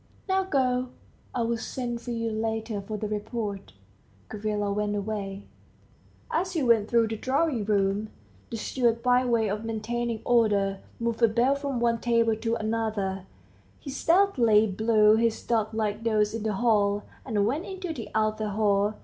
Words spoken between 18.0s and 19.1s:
outer hall.